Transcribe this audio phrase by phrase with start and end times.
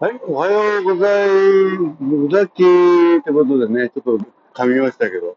[0.00, 1.28] はい、おはようござい
[1.76, 2.28] ます。
[2.30, 5.36] ザッキーってことでね、ちょっと噛みましたけど、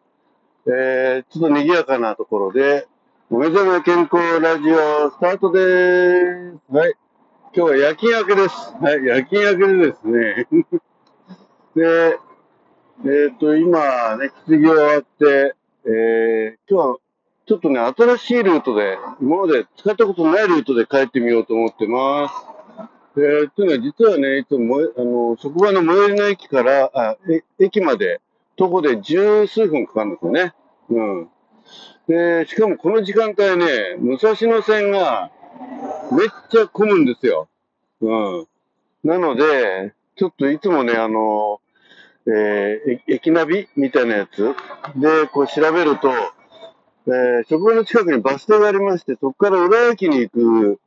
[0.68, 2.88] えー、ちょっと賑やかなところで、
[3.32, 6.78] お目覚め健康ラジオスタートでーす。
[6.78, 6.94] はい、
[7.56, 8.56] 今日は夜勤明けです。
[8.80, 10.48] はい、夜勤明けでですね、
[11.76, 12.20] で、
[13.04, 15.56] えっ、と、今ね、質疑終わって、
[15.86, 16.98] えー、今日は
[17.48, 22.51] ちょっとね、新しいルートで、今まで使ったことないルートで帰ってみようと思ってます。
[23.18, 28.22] えー、というのは、実はね、いつも、あの、職場の最寄りの駅から、あ、え駅まで、
[28.56, 30.54] 徒歩で十数分かかるんですよね。
[30.90, 31.30] うん。
[32.08, 35.32] で、しかもこの時間帯ね、武蔵野線が
[36.12, 37.48] めっちゃ混むんですよ。
[38.02, 38.48] うん。
[39.04, 41.60] なので、ちょっといつもね、あの、
[42.28, 44.54] えー駅ナビみたいなやつ
[44.96, 46.12] で、こう調べると、
[47.08, 50.80] えー職場の近くにバス停がありまして、そこから浦和駅に行く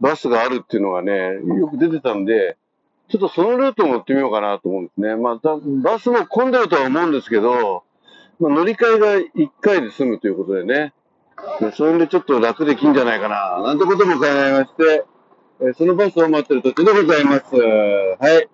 [0.00, 2.56] バスがあるっていうのがね、よく出てたんで、
[3.08, 5.16] ちょっとそのルートを乗ってみようかなと思うんですね。
[5.16, 7.82] まあ、バスも混んでるとは思うんですけど、
[8.38, 10.92] まあ、乗り換えが1回で済むということでね、
[11.60, 15.04] でそれでちょっと楽できんじゃないかな、なんてことも考えまして、
[15.62, 17.54] えそのバスを待ってる途中でございます。
[17.54, 18.48] はい。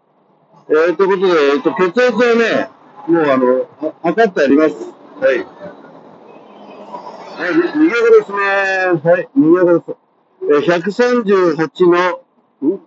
[0.69, 2.69] えー、ということで、えっ、と、血圧はね、
[3.06, 4.75] もうあの、測ってあります。
[5.20, 5.47] はい。
[7.36, 9.10] はい、にぎやかですね。
[9.10, 10.05] はい、にぎやかです。
[10.48, 12.22] 138の、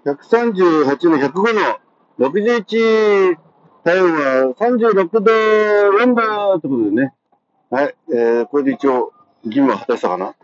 [0.05, 3.35] ?138 の105の61、
[3.83, 7.13] 体温は36度4分ってことでね。
[7.69, 9.11] はい、えー、これで一応、
[9.43, 10.35] 義務は果たしたかな？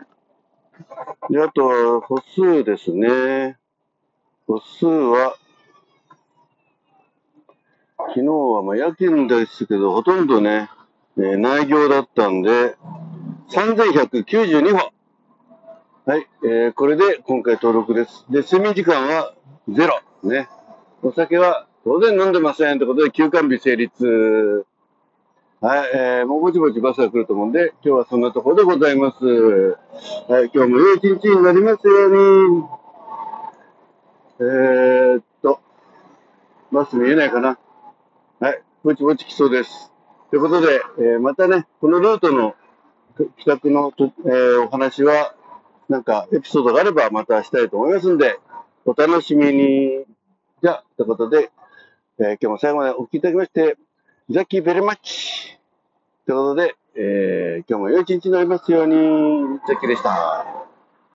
[1.30, 3.56] で、あとは、歩数ですね。
[4.46, 5.36] 歩数は、
[7.98, 10.68] 昨日はまあ夜勤ですけど、ほとんどね、
[11.16, 12.76] えー内業だったんで、
[13.48, 14.95] 3192歩。
[16.08, 18.24] はい、えー、これで今回登録です。
[18.30, 19.34] で、睡眠時間は
[19.68, 20.00] ゼロ。
[20.22, 20.48] ね。
[21.02, 22.78] お酒は当然飲んでません。
[22.78, 24.64] ということで、休館日成立。
[25.60, 29.26] はい、えー、もうぼちぼちバスが来ると思うんで、今日はそんなところでございます。
[30.28, 32.64] はい、今日も良い一日になりますように。
[34.38, 35.58] えーっと、
[36.70, 37.58] バス見えないかな。
[38.38, 39.90] はい、ぼちぼち来そうです。
[40.30, 42.54] ということで、えーまたね、このルートの
[43.44, 45.34] 企画の、えーお話は、
[45.88, 48.38] なんかエピソードがあればまたしたいと思いますんで、
[48.84, 50.04] お楽しみに。
[50.62, 51.50] じゃあ、ということで、
[52.18, 53.76] えー今日も最後までお聞きいただきまして、
[54.30, 55.58] ザッキーベルマッチ
[56.26, 58.94] ということで、えー今日も良い一日になりますように、
[59.68, 60.75] ザッキーでした。